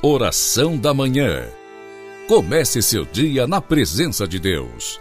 [0.00, 1.48] Oração da Manhã.
[2.28, 5.00] Comece seu dia na presença de Deus.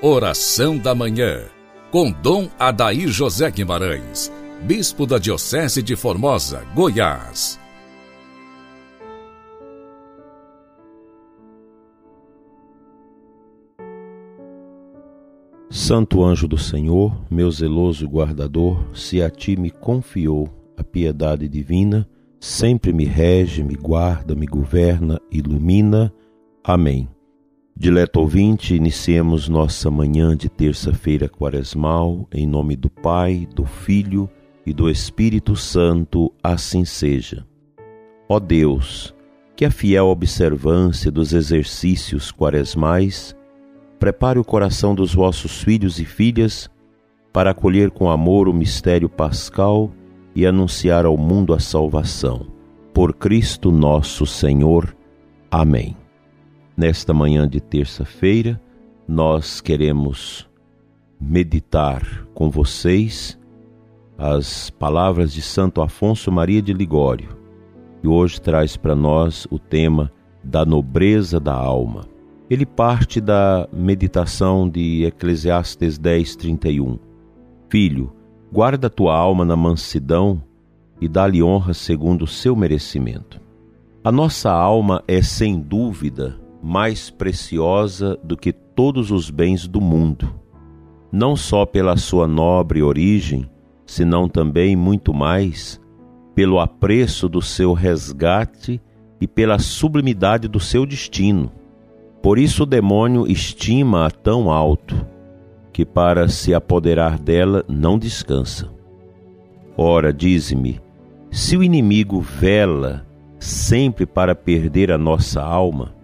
[0.00, 1.46] Oração da Manhã.
[1.90, 4.30] Com Dom Adair José Guimarães,
[4.62, 7.58] Bispo da Diocese de Formosa, Goiás.
[15.68, 22.08] Santo anjo do Senhor, meu zeloso guardador, se a ti me confiou a piedade divina,
[22.40, 26.12] sempre me rege, me guarda, me governa, ilumina.
[26.62, 27.08] Amém.
[27.76, 34.30] Dileto ouvinte, iniciemos nossa manhã de terça-feira quaresmal, em nome do Pai, do Filho
[34.64, 37.46] e do Espírito Santo, assim seja.
[38.28, 39.14] Ó Deus,
[39.54, 43.36] que a fiel observância dos exercícios quaresmais
[43.98, 46.70] prepare o coração dos vossos filhos e filhas
[47.32, 49.92] para acolher com amor o mistério pascal
[50.36, 52.46] e anunciar ao mundo a salvação.
[52.92, 54.94] Por Cristo nosso Senhor.
[55.50, 55.96] Amém.
[56.76, 58.60] Nesta manhã de terça-feira,
[59.08, 60.46] nós queremos
[61.18, 63.38] meditar com vocês
[64.18, 67.30] as palavras de Santo Afonso Maria de Ligório,
[68.02, 70.12] que hoje traz para nós o tema
[70.44, 72.04] da nobreza da alma.
[72.50, 76.98] Ele parte da meditação de Eclesiastes 10, 31.
[77.70, 78.12] Filho,
[78.52, 80.42] guarda tua alma na mansidão
[81.00, 83.40] e dá-lhe honra segundo o seu merecimento.
[84.02, 90.32] A nossa alma é, sem dúvida, mais preciosa do que todos os bens do mundo,
[91.10, 93.48] não só pela sua nobre origem,
[93.84, 95.80] senão também muito mais
[96.34, 98.80] pelo apreço do seu resgate
[99.20, 101.50] e pela sublimidade do seu destino.
[102.22, 105.15] Por isso o demônio estima-a tão alto
[105.76, 108.70] que para se apoderar dela não descansa.
[109.76, 110.80] Ora, dize-me,
[111.30, 113.06] se o inimigo vela
[113.38, 115.94] sempre para perder a nossa alma,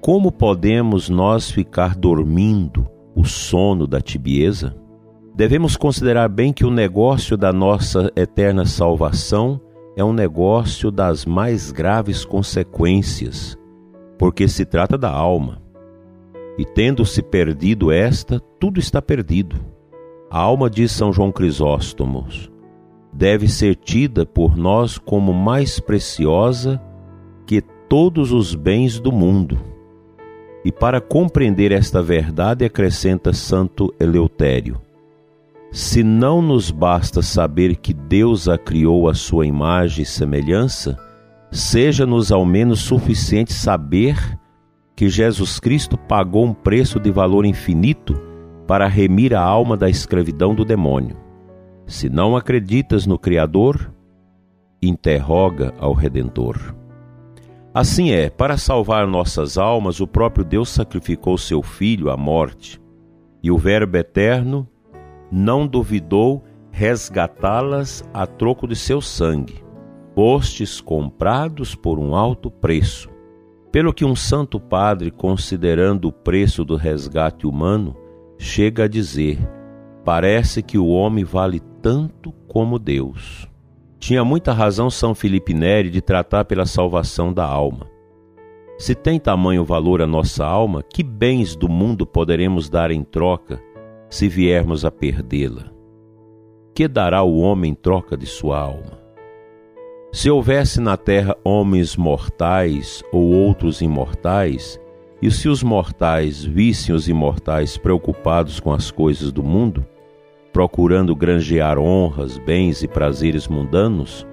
[0.00, 4.74] como podemos nós ficar dormindo o sono da tibieza?
[5.32, 9.60] Devemos considerar bem que o negócio da nossa eterna salvação
[9.96, 13.56] é um negócio das mais graves consequências,
[14.18, 15.67] porque se trata da alma
[16.58, 19.56] e tendo-se perdido esta, tudo está perdido.
[20.28, 22.26] A alma de São João Crisóstomo
[23.12, 26.82] deve ser tida por nós como mais preciosa
[27.46, 29.58] que todos os bens do mundo.
[30.64, 34.80] E para compreender esta verdade, acrescenta Santo Eleutério:
[35.70, 40.98] se não nos basta saber que Deus a criou à sua imagem e semelhança,
[41.50, 44.38] seja-nos ao menos suficiente saber
[44.98, 48.20] que Jesus Cristo pagou um preço de valor infinito
[48.66, 51.16] para remir a alma da escravidão do demônio.
[51.86, 53.94] Se não acreditas no Criador,
[54.82, 56.74] interroga ao Redentor.
[57.72, 62.82] Assim é, para salvar nossas almas, o próprio Deus sacrificou seu Filho à morte,
[63.40, 64.66] e o Verbo eterno
[65.30, 66.42] não duvidou
[66.72, 69.62] resgatá-las a troco de seu sangue,
[70.12, 73.16] postes comprados por um alto preço
[73.70, 77.96] pelo que um santo padre, considerando o preço do resgate humano,
[78.38, 79.38] chega a dizer:
[80.04, 83.48] parece que o homem vale tanto como Deus.
[83.98, 87.86] Tinha muita razão São Felipe Neri de tratar pela salvação da alma.
[88.78, 93.60] Se tem tamanho valor a nossa alma, que bens do mundo poderemos dar em troca
[94.08, 95.72] se viermos a perdê-la?
[96.74, 98.97] Que dará o homem em troca de sua alma?
[100.10, 104.80] Se houvesse na terra homens mortais ou outros imortais,
[105.20, 109.84] e se os mortais vissem os imortais preocupados com as coisas do mundo,
[110.52, 114.26] procurando granjear honras, bens e prazeres mundanos,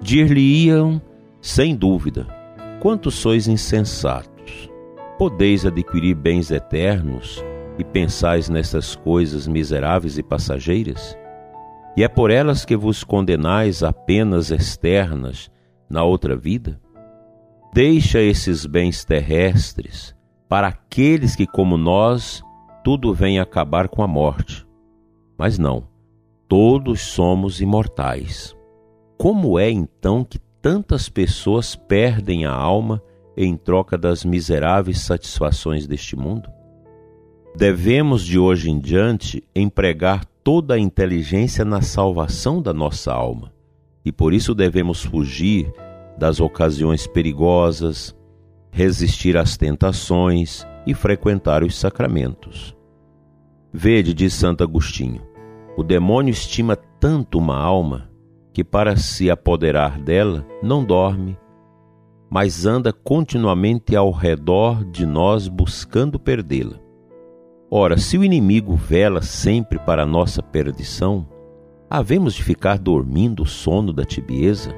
[0.00, 1.00] dir-lhe-iam,
[1.40, 2.26] sem dúvida,
[2.80, 4.68] quantos sois insensatos!
[5.16, 7.44] Podeis adquirir bens eternos
[7.78, 11.16] e pensais nessas coisas miseráveis e passageiras?
[11.96, 15.50] E é por elas que vos condenais a penas externas
[15.88, 16.80] na outra vida?
[17.72, 20.14] Deixa esses bens terrestres
[20.48, 22.42] para aqueles que, como nós,
[22.82, 24.66] tudo vem acabar com a morte.
[25.38, 25.86] Mas não,
[26.48, 28.56] todos somos imortais.
[29.16, 33.02] Como é então que tantas pessoas perdem a alma
[33.36, 36.50] em troca das miseráveis satisfações deste mundo?
[37.56, 43.52] Devemos de hoje em diante empregar toda a inteligência na salvação da nossa alma.
[44.04, 45.72] E por isso devemos fugir
[46.18, 48.16] das ocasiões perigosas,
[48.70, 52.76] resistir às tentações e frequentar os sacramentos.
[53.72, 55.22] Vede, diz Santo Agostinho,
[55.76, 58.10] o demônio estima tanto uma alma
[58.52, 61.38] que, para se apoderar dela, não dorme,
[62.28, 66.78] mas anda continuamente ao redor de nós buscando perdê-la.
[67.72, 71.24] Ora, se o inimigo vela sempre para nossa perdição,
[71.88, 74.74] havemos de ficar dormindo o sono da tibieza?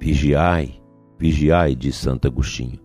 [0.00, 0.82] Vigiai,
[1.16, 2.80] vigiai, diz Santo Agostinho.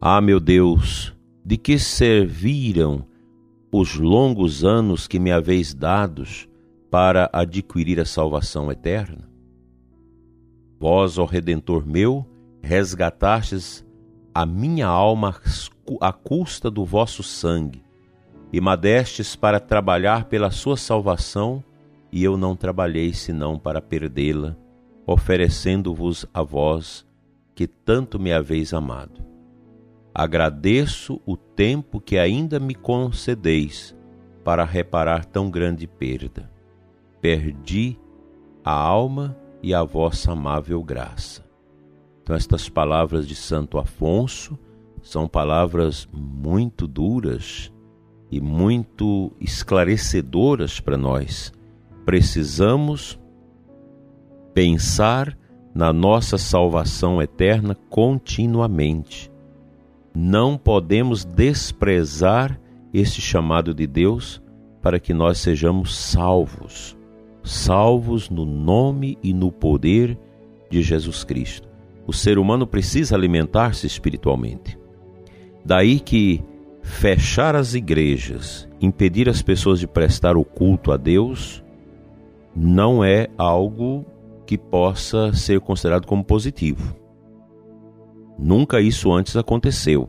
[0.00, 3.06] Ah, meu Deus, de que serviram
[3.72, 6.48] os longos anos que me haveis dados
[6.90, 9.30] para adquirir a salvação eterna?
[10.80, 12.26] Vós, ó Redentor meu,
[12.60, 13.86] resgatastes
[14.38, 15.34] a minha alma
[16.00, 17.82] à custa do vosso sangue,
[18.52, 21.60] e madestes para trabalhar pela sua salvação,
[22.12, 24.56] e eu não trabalhei senão para perdê-la,
[25.04, 27.04] oferecendo-vos a vós,
[27.52, 29.26] que tanto me haveis amado.
[30.14, 33.92] Agradeço o tempo que ainda me concedeis
[34.44, 36.48] para reparar tão grande perda.
[37.20, 37.98] Perdi
[38.64, 41.47] a alma e a vossa amável graça.
[42.28, 44.58] Então, estas palavras de Santo Afonso
[45.00, 47.72] são palavras muito duras
[48.30, 51.50] e muito esclarecedoras para nós.
[52.04, 53.18] Precisamos
[54.52, 55.38] pensar
[55.74, 59.32] na nossa salvação eterna continuamente.
[60.14, 62.60] Não podemos desprezar
[62.92, 64.42] este chamado de Deus
[64.82, 66.94] para que nós sejamos salvos,
[67.42, 70.18] salvos no nome e no poder
[70.70, 71.67] de Jesus Cristo.
[72.08, 74.78] O ser humano precisa alimentar-se espiritualmente.
[75.62, 76.42] Daí que
[76.82, 81.62] fechar as igrejas, impedir as pessoas de prestar o culto a Deus,
[82.56, 84.06] não é algo
[84.46, 86.96] que possa ser considerado como positivo.
[88.38, 90.08] Nunca isso antes aconteceu.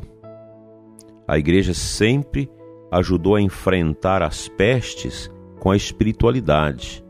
[1.28, 2.50] A igreja sempre
[2.90, 5.30] ajudou a enfrentar as pestes
[5.60, 7.04] com a espiritualidade,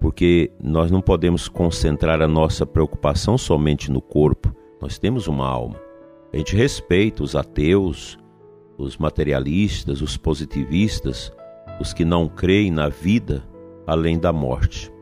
[0.00, 5.80] porque nós não podemos concentrar a nossa preocupação somente no corpo, nós temos uma alma.
[6.32, 8.18] A gente respeita os ateus,
[8.76, 11.32] os materialistas, os positivistas,
[11.80, 13.42] os que não creem na vida
[13.86, 14.92] além da morte.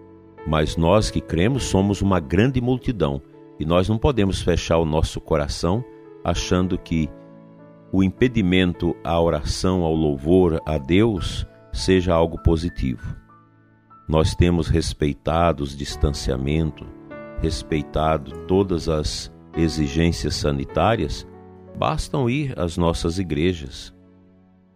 [0.47, 3.21] Mas nós que cremos somos uma grande multidão
[3.59, 5.85] e nós não podemos fechar o nosso coração
[6.23, 7.09] achando que
[7.93, 13.24] o impedimento à oração, ao louvor a Deus seja algo positivo.
[14.07, 16.87] Nós temos respeitado os distanciamentos,
[17.41, 21.27] respeitado todas as exigências sanitárias,
[21.77, 23.95] bastam ir às nossas igrejas.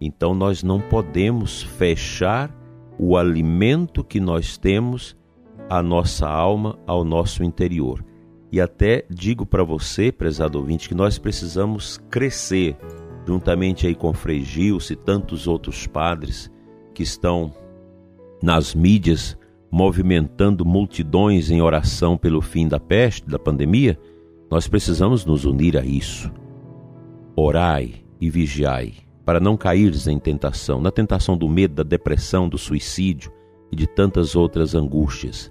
[0.00, 2.54] Então nós não podemos fechar
[2.98, 5.16] o alimento que nós temos
[5.68, 8.04] à nossa alma, ao nosso interior.
[8.50, 12.76] E até digo para você, prezado ouvinte, que nós precisamos crescer,
[13.26, 16.50] juntamente aí com Frei Gilson e tantos outros padres
[16.94, 17.52] que estão
[18.42, 19.36] nas mídias
[19.70, 23.98] movimentando multidões em oração pelo fim da peste, da pandemia,
[24.50, 26.30] nós precisamos nos unir a isso.
[27.36, 28.94] Orai e vigiai,
[29.24, 33.30] para não caires em tentação, na tentação do medo, da depressão, do suicídio
[33.70, 35.50] e de tantas outras angústias.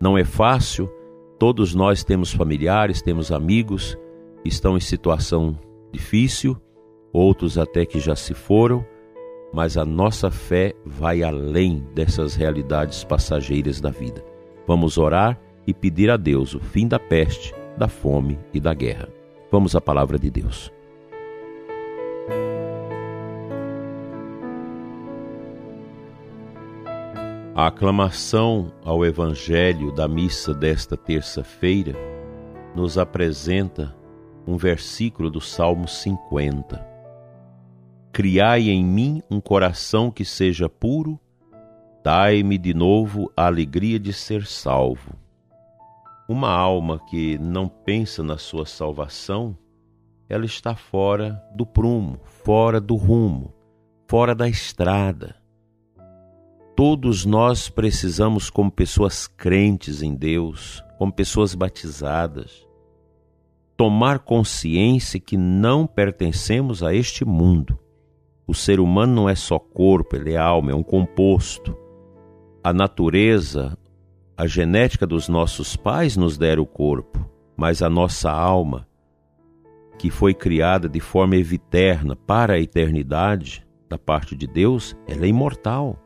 [0.00, 0.90] Não é fácil,
[1.38, 3.96] todos nós temos familiares, temos amigos
[4.42, 5.58] que estão em situação
[5.90, 6.56] difícil,
[7.12, 8.84] outros até que já se foram,
[9.54, 14.22] mas a nossa fé vai além dessas realidades passageiras da vida.
[14.66, 19.08] Vamos orar e pedir a Deus o fim da peste da fome e da guerra.
[19.52, 20.72] Vamos à palavra de Deus.
[27.54, 31.94] A aclamação ao Evangelho da missa desta terça-feira
[32.74, 33.94] nos apresenta
[34.44, 36.93] um versículo do Salmo 50.
[38.14, 41.18] Criai em mim um coração que seja puro,
[42.04, 45.16] dai-me de novo a alegria de ser salvo.
[46.28, 49.58] Uma alma que não pensa na sua salvação,
[50.28, 53.52] ela está fora do prumo, fora do rumo,
[54.06, 55.34] fora da estrada.
[56.76, 62.64] Todos nós precisamos, como pessoas crentes em Deus, como pessoas batizadas,
[63.76, 67.80] tomar consciência que não pertencemos a este mundo.
[68.46, 71.76] O ser humano não é só corpo, ele é alma, é um composto.
[72.62, 73.76] A natureza,
[74.36, 77.24] a genética dos nossos pais nos dera o corpo,
[77.56, 78.86] mas a nossa alma,
[79.98, 85.28] que foi criada de forma eviterna para a eternidade, da parte de Deus, ela é
[85.28, 85.96] imortal.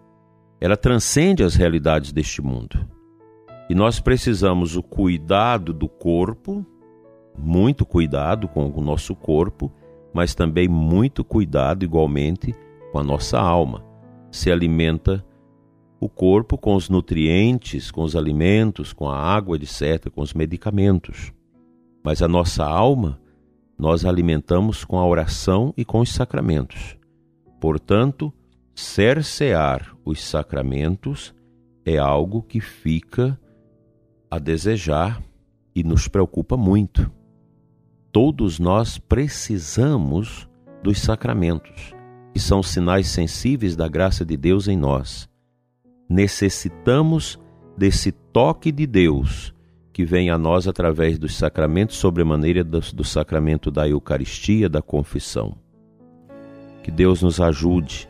[0.61, 2.87] Ela transcende as realidades deste mundo.
[3.71, 6.67] E nós precisamos o cuidado do corpo,
[7.37, 9.73] muito cuidado com o nosso corpo,
[10.19, 12.53] mas também muito cuidado igualmente
[12.91, 13.85] com a nossa alma.
[14.33, 15.25] Se alimenta
[16.01, 21.33] o corpo com os nutrientes, com os alimentos, com a água, etc., com os medicamentos.
[22.03, 23.21] mas a nossa alma
[23.79, 26.99] nós alimentamos com a oração e com os sacramentos.
[27.61, 28.33] Portanto,
[28.75, 31.33] cercear os sacramentos
[31.85, 33.39] é algo que fica
[34.29, 35.23] a desejar
[35.77, 37.18] e nos preocupa muito.
[38.21, 40.49] Todos nós precisamos
[40.83, 41.95] dos sacramentos,
[42.33, 45.29] que são sinais sensíveis da graça de Deus em nós.
[46.11, 47.39] Necessitamos
[47.77, 49.55] desse toque de Deus
[49.93, 55.57] que vem a nós através dos sacramentos, sobremaneira do, sacramento da Eucaristia, da confissão.
[56.83, 58.09] Que Deus nos ajude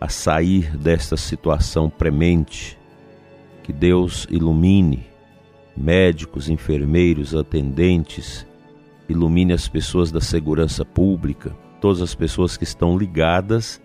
[0.00, 2.78] a sair desta situação premente.
[3.64, 5.04] Que Deus ilumine
[5.76, 8.46] médicos, enfermeiros, atendentes,
[9.12, 13.80] ilumine as pessoas da segurança pública, todas as pessoas que estão ligadas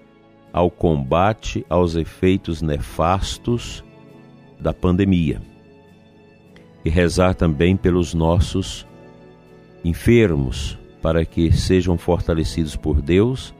[0.51, 3.83] ao combate aos efeitos nefastos
[4.59, 5.41] da pandemia
[6.83, 8.87] e rezar também pelos nossos
[9.83, 13.53] enfermos, para que sejam fortalecidos por Deus,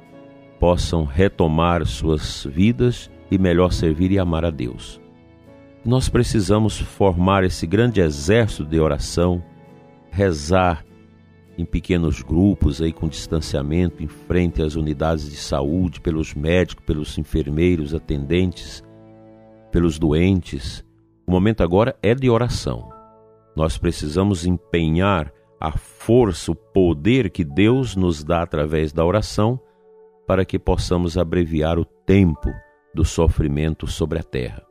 [0.59, 5.00] possam retomar suas vidas e melhor servir e amar a Deus.
[5.86, 9.43] Nós precisamos formar esse grande exército de oração,
[10.09, 10.83] rezar
[11.58, 17.18] em pequenos grupos aí com distanciamento em frente às unidades de saúde, pelos médicos, pelos
[17.18, 18.84] enfermeiros, atendentes,
[19.72, 20.86] pelos doentes.
[21.26, 22.90] O momento agora é de oração.
[23.56, 29.60] Nós precisamos empenhar a força, o poder que Deus nos dá através da oração
[30.28, 32.54] para que possamos abreviar o tempo
[32.94, 34.64] do sofrimento sobre a terra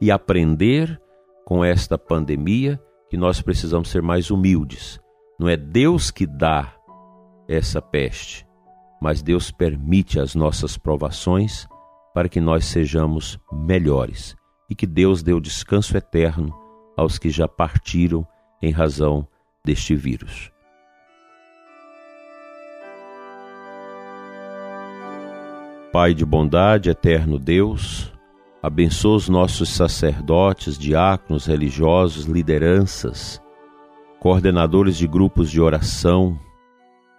[0.00, 1.00] e aprender
[1.44, 2.78] com esta pandemia
[3.08, 5.00] que nós precisamos ser mais humildes.
[5.38, 6.74] Não é Deus que dá
[7.46, 8.46] essa peste,
[9.00, 11.68] mas Deus permite as nossas provações
[12.14, 14.34] para que nós sejamos melhores
[14.70, 16.54] e que Deus dê o descanso eterno
[16.96, 18.26] aos que já partiram
[18.62, 19.28] em razão
[19.62, 20.50] deste vírus.
[25.92, 28.12] Pai de bondade, eterno Deus,
[28.62, 33.40] abençoa os nossos sacerdotes, diáconos, religiosos, lideranças,
[34.20, 36.38] coordenadores de grupos de oração,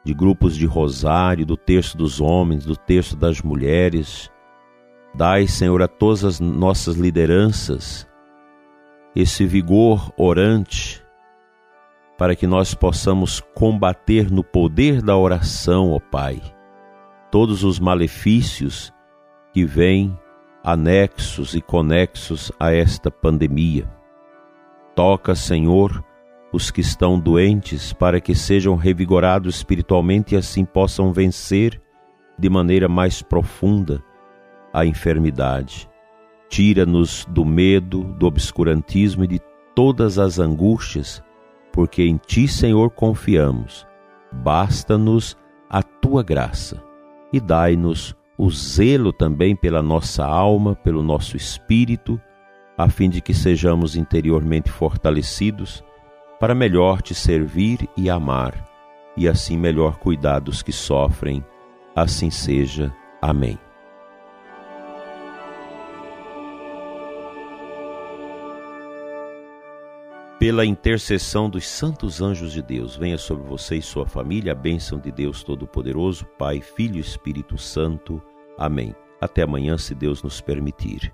[0.03, 4.31] de grupos de rosário, do terço dos homens, do terço das mulheres.
[5.13, 8.07] Dai, Senhor, a todas as nossas lideranças
[9.19, 11.03] esse vigor orante,
[12.19, 16.39] para que nós possamos combater no poder da oração, ó Pai,
[17.31, 18.93] todos os malefícios
[19.51, 20.15] que vêm
[20.63, 23.91] anexos e conexos a esta pandemia.
[24.93, 26.03] Toca, Senhor,
[26.51, 31.81] os que estão doentes para que sejam revigorados espiritualmente e assim possam vencer
[32.37, 34.03] de maneira mais profunda
[34.73, 35.89] a enfermidade.
[36.49, 39.41] Tira-nos do medo, do obscurantismo e de
[39.75, 41.21] todas as angústias,
[41.73, 43.85] porque em Ti, Senhor, confiamos.
[44.31, 45.37] Basta-nos
[45.69, 46.81] a Tua graça
[47.33, 52.21] e dai-nos o zelo também pela nossa alma, pelo nosso espírito,
[52.77, 55.83] a fim de que sejamos interiormente fortalecidos
[56.39, 58.53] para melhor te servir e amar,
[59.15, 61.43] e assim melhor cuidar dos que sofrem.
[61.95, 62.93] Assim seja.
[63.21, 63.57] Amém.
[70.39, 74.99] pela intercessão dos santos anjos de Deus, venha sobre você e sua família a bênção
[74.99, 78.21] de Deus Todo-Poderoso, Pai, Filho e Espírito Santo.
[78.57, 78.95] Amém.
[79.19, 81.11] Até amanhã, se Deus nos permitir.